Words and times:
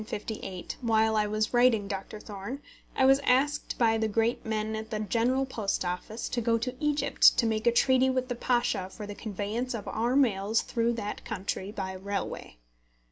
]Early 0.01 0.07
in 0.07 0.19
1858, 0.19 0.77
while 0.81 1.15
I 1.15 1.27
was 1.27 1.53
writing 1.53 1.87
Doctor 1.87 2.19
Thorne, 2.19 2.59
I 2.95 3.05
was 3.05 3.19
asked 3.19 3.77
by 3.77 3.99
the 3.99 4.07
great 4.07 4.43
men 4.43 4.75
at 4.75 4.89
the 4.89 4.99
General 4.99 5.45
Post 5.45 5.85
Office 5.85 6.27
to 6.29 6.41
go 6.41 6.57
to 6.57 6.73
Egypt 6.79 7.37
to 7.37 7.45
make 7.45 7.67
a 7.67 7.71
treaty 7.71 8.09
with 8.09 8.27
the 8.27 8.33
Pasha 8.33 8.89
for 8.89 9.05
the 9.05 9.13
conveyance 9.13 9.75
of 9.75 9.87
our 9.87 10.15
mails 10.15 10.63
through 10.63 10.93
that 10.93 11.23
country 11.23 11.71
by 11.71 11.93
railway. 11.93 12.57